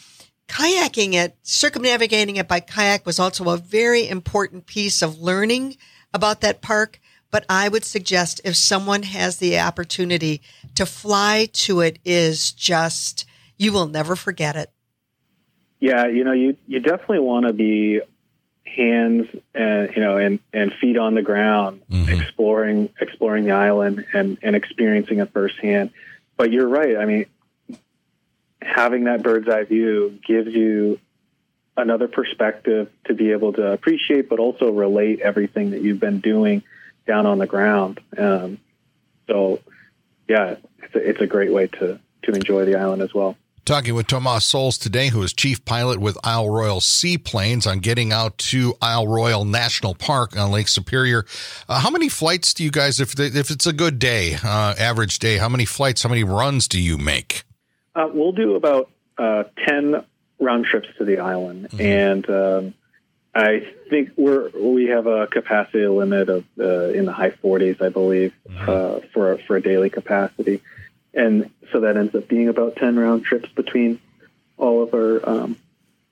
[0.46, 5.78] Kayaking it, circumnavigating it by kayak was also a very important piece of learning
[6.14, 7.00] about that park.
[7.32, 10.42] But I would suggest if someone has the opportunity
[10.76, 13.26] to fly to it is just
[13.64, 14.70] you will never forget it.
[15.80, 18.02] Yeah, you know, you you definitely want to be
[18.66, 22.22] hands and you know and and feet on the ground, mm-hmm.
[22.22, 25.92] exploring exploring the island and and experiencing it firsthand.
[26.38, 26.98] But you're right.
[26.98, 27.26] I mean,
[28.62, 31.00] having that bird's eye view gives you
[31.76, 36.64] another perspective to be able to appreciate, but also relate everything that you've been doing
[37.08, 38.00] down on the ground.
[38.18, 38.60] Um,
[39.28, 39.60] so,
[40.28, 43.36] yeah, it's a, it's a great way to to enjoy the island as well.
[43.66, 48.12] Talking with Tomas Sowles today, who is chief pilot with Isle Royale Seaplanes on getting
[48.12, 51.26] out to Isle Royale National Park on Lake Superior.
[51.70, 55.18] Uh, how many flights do you guys, if if it's a good day, uh, average
[55.18, 57.44] day, how many flights, how many runs do you make?
[57.96, 60.04] Uh, we'll do about uh, 10
[60.42, 61.70] round trips to the island.
[61.70, 61.82] Mm-hmm.
[61.82, 62.74] And um,
[63.34, 67.88] I think we're, we have a capacity limit of uh, in the high 40s, I
[67.88, 68.70] believe, mm-hmm.
[68.70, 70.62] Uh, for, for a daily capacity
[71.14, 74.00] and so that ends up being about 10 round trips between
[74.58, 75.58] all of our um,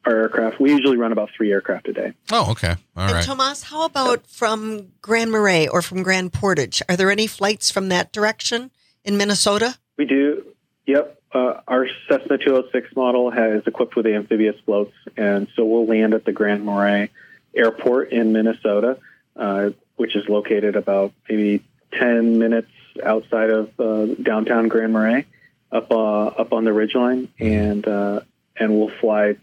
[0.05, 0.59] our aircraft.
[0.59, 2.13] We usually run about three aircraft a day.
[2.31, 2.75] Oh, okay.
[2.95, 3.23] All and right.
[3.23, 6.81] Tomas, how about from Grand Marais or from Grand Portage?
[6.89, 8.71] Are there any flights from that direction
[9.03, 9.77] in Minnesota?
[9.97, 10.43] We do.
[10.87, 11.21] Yep.
[11.33, 16.25] Uh, our Cessna 206 model has equipped with amphibious floats, and so we'll land at
[16.25, 17.09] the Grand Marais
[17.55, 18.97] Airport in Minnesota,
[19.35, 22.71] uh, which is located about maybe 10 minutes
[23.03, 25.25] outside of uh, downtown Grand Marais,
[25.71, 27.45] up uh, up on the ridgeline, mm-hmm.
[27.45, 28.21] and uh,
[28.57, 29.35] and we'll fly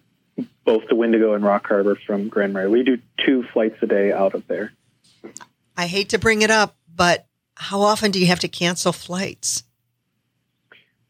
[0.65, 2.69] both to Windigo and Rock Harbor from Grand Marais.
[2.69, 4.73] We do two flights a day out of there.
[5.77, 9.65] I hate to bring it up, but how often do you have to cancel flights?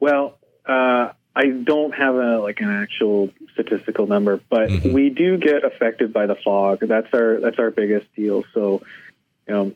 [0.01, 4.93] Well, uh, I don't have a like an actual statistical number, but mm-hmm.
[4.93, 6.81] we do get affected by the fog.
[6.81, 8.45] That's our that's our biggest deal.
[8.55, 8.83] So,
[9.47, 9.73] you know,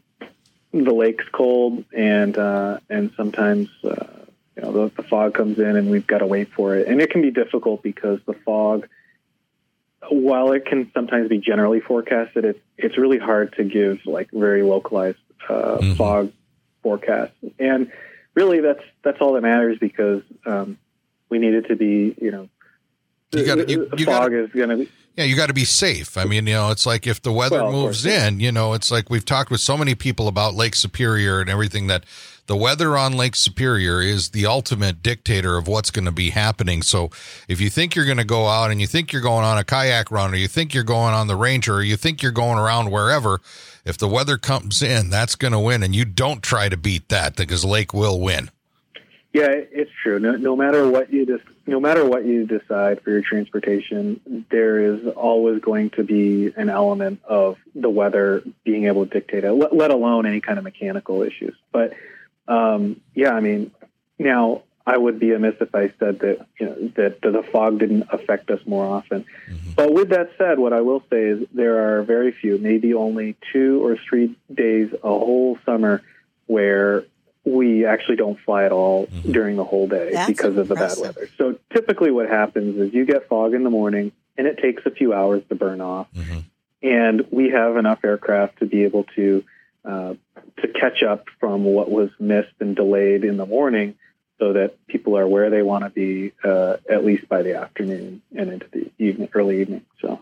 [0.72, 4.21] the lake's cold, and uh, and sometimes uh,
[4.56, 7.00] you know the, the fog comes in, and we've got to wait for it, and
[7.00, 8.86] it can be difficult because the fog,
[10.10, 14.62] while it can sometimes be generally forecasted, it's it's really hard to give like very
[14.62, 15.94] localized uh, mm-hmm.
[15.94, 16.32] fog
[16.82, 17.90] forecasts, and
[18.34, 20.78] really that's that's all that matters because um,
[21.28, 22.48] we need it to be you know
[23.32, 25.66] you got you, you fog gotta, is going to be yeah, you got to be
[25.66, 26.16] safe.
[26.16, 28.90] I mean, you know, it's like if the weather well, moves in, you know, it's
[28.90, 32.04] like we've talked with so many people about Lake Superior and everything that
[32.46, 36.83] the weather on Lake Superior is the ultimate dictator of what's going to be happening.
[36.83, 37.11] So
[37.48, 39.64] if you think you're going to go out and you think you're going on a
[39.64, 42.59] kayak run or you think you're going on the Ranger or you think you're going
[42.59, 43.40] around wherever,
[43.85, 45.83] if the weather comes in, that's going to win.
[45.83, 48.50] And you don't try to beat that because Lake will win.
[49.33, 50.18] Yeah, it's true.
[50.18, 54.94] No, no matter what you just, no matter what you decide for your transportation, there
[54.94, 59.52] is always going to be an element of the weather being able to dictate it.
[59.52, 61.55] Let, let alone any kind of mechanical issues.
[61.70, 61.94] But
[62.48, 63.70] um, yeah, I mean,
[64.18, 68.09] now I would be amiss if I said that you know that the fog didn't
[68.11, 69.24] affect us more often.
[69.48, 69.70] Mm-hmm.
[69.76, 73.37] But with that said, what I will say is there are very few, maybe only
[73.52, 76.02] two or three days a whole summer
[76.46, 77.05] where
[77.44, 79.33] we actually don't fly at all mm-hmm.
[79.33, 80.61] during the whole day That's because impressive.
[80.61, 81.31] of the bad weather.
[81.38, 84.90] So typically what happens is you get fog in the morning and it takes a
[84.90, 86.09] few hours to burn off.
[86.14, 86.38] Mm-hmm.
[86.85, 89.44] And we have enough aircraft to be able to
[89.85, 90.14] uh,
[90.62, 93.96] to catch up from what was missed and delayed in the morning
[94.38, 98.22] so that people are where they want to be uh, at least by the afternoon
[98.37, 99.85] and into the evening, early evening.
[100.01, 100.20] So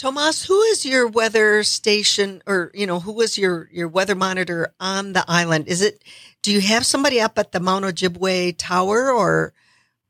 [0.00, 4.72] Tomas, who is your weather station or, you know, who is your, your weather monitor
[4.80, 5.68] on the island?
[5.68, 6.02] Is it,
[6.40, 9.52] do you have somebody up at the Mount Ojibway Tower or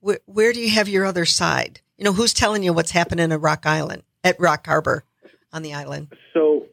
[0.00, 1.80] wh- where do you have your other side?
[1.98, 5.02] You know, who's telling you what's happening at Rock Island, at Rock Harbor
[5.52, 6.12] on the island?
[6.32, 6.66] So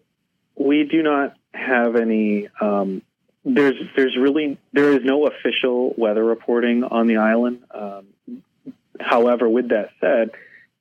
[0.56, 2.48] we do not have any.
[2.62, 3.02] Um,
[3.43, 7.63] there's there's really there is no official weather reporting on the island.
[7.72, 8.08] Um,
[9.00, 10.32] however, with that said,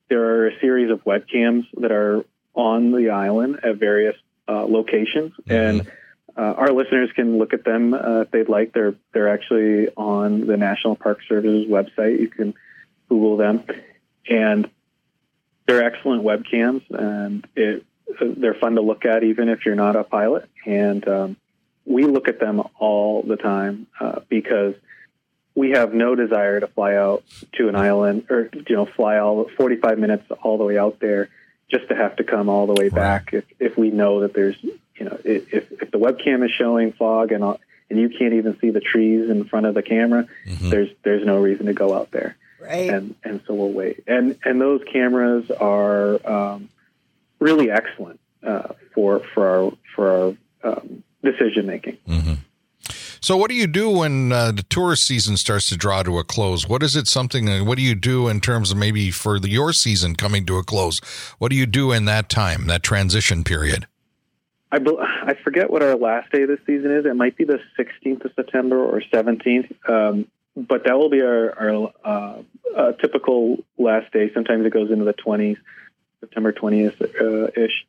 [0.09, 4.15] there are a series of webcams that are on the island at various
[4.47, 5.51] uh, locations, Mm-hmm.
[5.51, 5.91] and
[6.35, 8.73] uh, our listeners can look at them uh, if they'd like.
[8.73, 12.19] They're they're actually on the National Park Service's website.
[12.19, 12.53] You can
[13.09, 13.63] Google them,
[14.29, 14.69] and
[15.65, 17.85] they're excellent webcams, and it,
[18.21, 20.49] they're fun to look at even if you're not a pilot.
[20.65, 21.37] And um,
[21.85, 24.75] we look at them all the time uh, because
[25.55, 29.49] we have no desire to fly out to an island or you know fly all
[29.57, 31.29] 45 minutes all the way out there
[31.69, 34.55] just to have to come all the way back if, if we know that there's
[34.63, 37.43] you know if, if the webcam is showing fog and
[37.89, 40.69] and you can't even see the trees in front of the camera Mhm.
[40.69, 42.89] there's there's no reason to go out there Right.
[42.89, 44.03] and and so we'll wait.
[44.07, 46.69] And and those cameras are um,
[47.39, 51.97] really excellent uh, for for our for our um, decision making.
[52.07, 52.33] Mm-hmm.
[53.19, 56.23] So, what do you do when uh, the tourist season starts to draw to a
[56.23, 56.67] close?
[56.69, 57.49] What is it something?
[57.49, 60.57] uh, What do you do in terms of maybe for the, your season coming to
[60.57, 60.99] a close?
[61.39, 63.87] What do you do in that time, that transition period?
[64.71, 67.05] I I forget what our last day of the season is.
[67.05, 69.73] It might be the 16th of September or 17th.
[69.89, 72.41] Um, but that will be our, our uh,
[72.75, 74.31] uh, typical last day.
[74.33, 75.57] Sometimes it goes into the 20s,
[76.19, 77.85] September 20th uh, ish,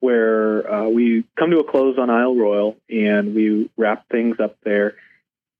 [0.00, 4.56] where uh, we come to a close on Isle Royale and we wrap things up
[4.64, 4.94] there,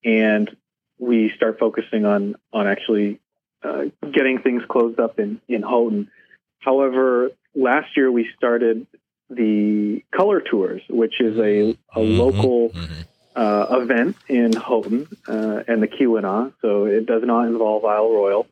[0.04, 0.54] and
[0.98, 3.20] we start focusing on on actually
[3.62, 6.10] uh, getting things closed up in in Houghton.
[6.58, 8.86] However, last year we started
[9.30, 12.18] the color tours, which is a, a Mhm.
[12.18, 13.06] local Mhm.
[13.36, 16.52] uh, event in Houghton uh, and the Keweenaw.
[16.60, 18.46] So it does not involve Isle Royale,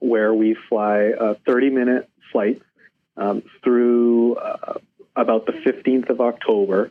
[0.00, 2.62] where we fly a 30 minute flight
[3.16, 4.74] um, through uh,
[5.16, 6.90] about the 15th of October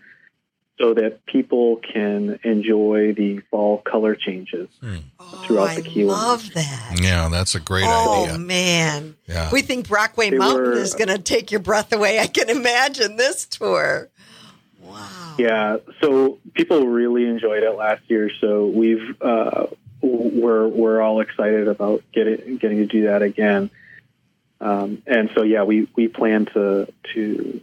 [0.79, 4.69] so that people can enjoy the fall color changes.
[5.19, 6.07] Oh, throughout I the Keweenaw.
[6.07, 6.99] love that.
[7.01, 8.35] Yeah, that's a great oh idea.
[8.35, 9.49] Oh man, Yeah.
[9.51, 12.19] we think Brockway They Mountain were- is going to take your breath away.
[12.19, 14.09] I can imagine this tour.
[14.81, 15.35] Wow.
[15.37, 18.31] Yeah, so people really enjoyed it last year.
[18.41, 19.67] So we've uh,
[20.01, 23.69] we're we're all excited about getting getting to do that again.
[24.61, 27.61] Um, and so yeah, we, we plan to to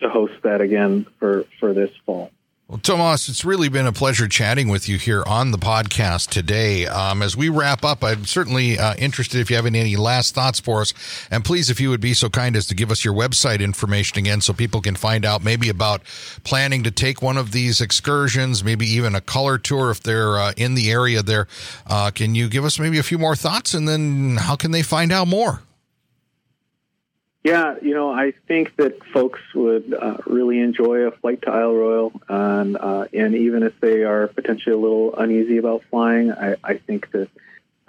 [0.00, 2.30] to host that again for for this fall.
[2.70, 6.86] Well, Tomas, it's really been a pleasure chatting with you here on the podcast today.
[6.86, 10.60] Um, as we wrap up, I'm certainly uh, interested if you have any last thoughts
[10.60, 10.94] for us.
[11.32, 14.18] And please, if you would be so kind as to give us your website information
[14.18, 16.02] again so people can find out maybe about
[16.44, 20.52] planning to take one of these excursions, maybe even a color tour if they're uh,
[20.56, 21.48] in the area there.
[21.88, 24.82] Uh, can you give us maybe a few more thoughts and then how can they
[24.82, 25.60] find out more?
[27.42, 31.74] Yeah, you know, I think that folks would uh, really enjoy a flight to Isle
[31.74, 36.56] Royale, and uh, and even if they are potentially a little uneasy about flying, I,
[36.62, 37.30] I think that,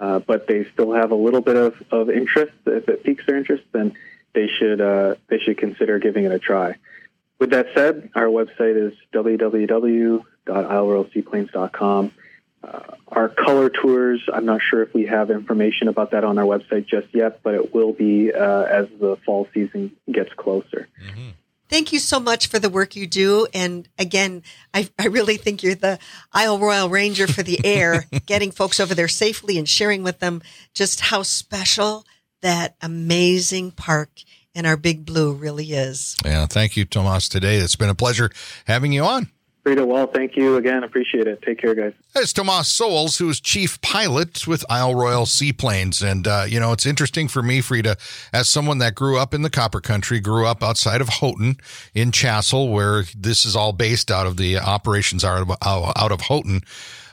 [0.00, 2.54] uh, but they still have a little bit of, of interest.
[2.64, 3.92] If it piques their interest, then
[4.32, 6.76] they should uh, they should consider giving it a try.
[7.38, 12.12] With that said, our website is www.isleroyalseaplanes.com.
[12.62, 16.44] Uh, our color tours, I'm not sure if we have information about that on our
[16.44, 20.88] website just yet, but it will be uh, as the fall season gets closer.
[21.68, 23.46] Thank you so much for the work you do.
[23.54, 24.42] And again,
[24.74, 25.98] I, I really think you're the
[26.32, 30.42] Isle Royale Ranger for the air, getting folks over there safely and sharing with them
[30.74, 32.04] just how special
[32.42, 34.10] that amazing park
[34.54, 36.18] in our Big Blue really is.
[36.24, 37.56] Yeah, thank you, Tomas, today.
[37.56, 38.30] It's been a pleasure
[38.66, 39.30] having you on.
[39.64, 40.82] Rita, well, thank you again.
[40.82, 41.40] Appreciate it.
[41.42, 41.92] Take care, guys.
[42.16, 46.02] It's Tomas Sowles, who is chief pilot with Isle Royale Seaplanes.
[46.02, 47.96] And, uh, you know, it's interesting for me, Frida,
[48.32, 51.58] as someone that grew up in the Copper Country, grew up outside of Houghton
[51.94, 56.62] in Chassell, where this is all based out of the operations of, out of Houghton.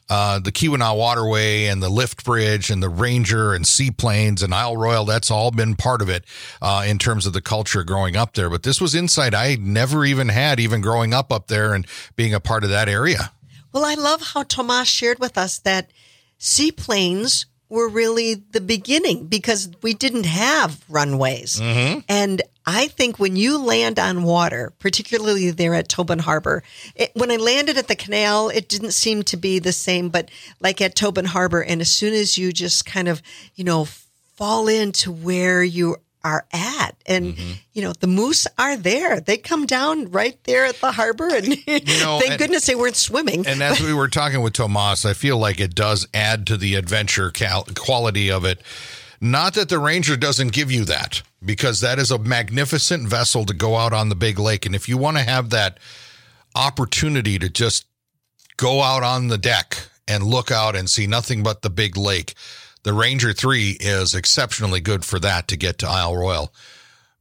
[0.10, 4.76] Uh, the Keweenaw Waterway and the Lift Bridge and the Ranger and Seaplanes and Isle
[4.76, 6.26] Royale, that's all been part of it
[6.62, 8.50] uh, in terms of the culture growing up there.
[8.50, 11.86] But this was insight I never even had, even growing up up there and
[12.16, 13.32] being a part of that area.
[13.72, 15.92] Well, I love how Tomas shared with us that
[16.40, 21.60] seaplanes were really the beginning because we didn't have runways.
[21.60, 26.62] And I think when you land on water, particularly there at Tobin Harbor,
[26.96, 30.30] it, when I landed at the canal, it didn't seem to be the same, but
[30.60, 33.22] like at Tobin Harbor, and as soon as you just kind of,
[33.56, 33.86] you know,
[34.36, 36.96] fall into where you are at.
[37.06, 37.52] And, Mm-hmm.
[37.74, 39.20] you know, the moose are there.
[39.22, 41.30] They come down right there at the harbor.
[41.34, 43.48] And know, thank and- goodness they weren't swimming.
[43.48, 46.76] And as we were talking with Tomas, I feel like it does add to the
[46.76, 48.62] adventure cal- quality of it.
[49.22, 53.54] Not that the Ranger doesn't give you that, because that is a magnificent vessel to
[53.54, 54.66] go out on the big lake.
[54.66, 55.80] And if you want to have that
[56.56, 57.86] opportunity to just
[58.58, 59.78] go out on the deck
[60.08, 62.34] and look out and see nothing but the big lake,
[62.84, 66.54] the Ranger 3 is exceptionally good for that to get to Isle Royale.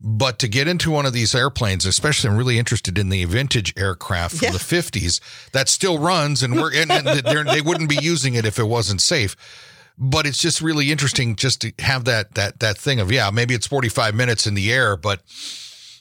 [0.01, 3.75] But to get into one of these airplanes, especially I'm really interested in the vintage
[3.77, 4.53] aircraft from Yeah.
[4.53, 8.61] the 50s that still runs and we're and, and they wouldn't be using it if
[8.61, 9.35] it wasn't safe.
[10.01, 13.55] But it's just really interesting just to have that that that thing of yeah, maybe
[13.55, 15.21] it's 45 minutes in the air, but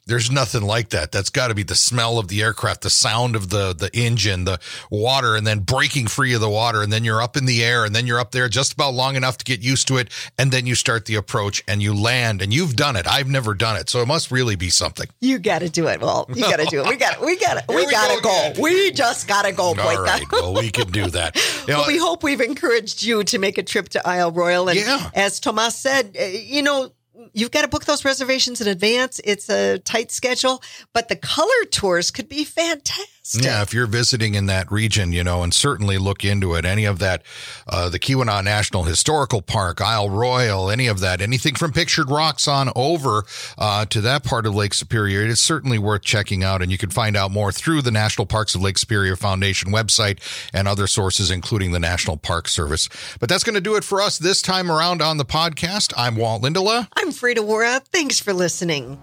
[0.07, 1.11] there's nothing like that.
[1.11, 4.45] That's got to be the smell of the aircraft, the sound of the the engine,
[4.45, 7.63] the water, and then breaking free of the water, and then you're up in the
[7.63, 10.09] air, and then you're up there just about long enough to get used to it,
[10.39, 13.05] and then you start the approach and you land, and you've done it.
[13.07, 15.07] I've never done it, so it must really be something.
[15.21, 16.01] you got to do it.
[16.01, 16.87] Well, you got to do it.
[16.87, 18.61] We got We got We we got to go go.
[18.61, 21.35] We just got to go, All right, well we can do that.
[21.67, 24.69] You know, Well, we hope we've encouraged you to make a trip to Isle Royale.
[24.69, 25.09] And Yeah.
[25.13, 26.91] as Tomas said, uh, you know,
[27.33, 29.19] you've got to book those reservations in advance.
[29.23, 30.61] It's a tight schedule,
[30.93, 33.16] but the color tours could be fantastic.
[33.35, 36.65] Yeah, if you're visiting in that region, you know, and certainly look into it.
[36.65, 37.23] Any of that,
[37.67, 42.47] uh, the Keweenaw National Historical Park, Isle Royale, any of that, anything from Pictured Rocks
[42.47, 43.25] on over
[43.57, 46.61] uh, to that part of Lake Superior, it is certainly worth checking out.
[46.61, 50.19] And you can find out more through the National Parks of Lake Superior Foundation website
[50.53, 52.87] and other sources, including the National Park Service.
[53.19, 55.93] But that's going to do it for us this time around on the podcast.
[55.97, 56.87] I'm Walt Lindala.
[56.95, 57.83] I'm Frida Waara.
[57.91, 58.99] Thanks for listening.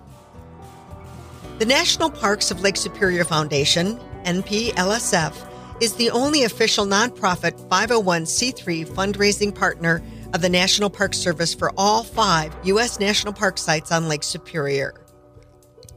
[1.59, 9.55] The National Parks of Lake Superior Foundation, NPLSF, is the only official nonprofit 501c3 fundraising
[9.55, 10.03] partner
[10.33, 12.99] of the National Park Service for all five U.S.
[13.01, 14.95] national park sites on Lake Superior.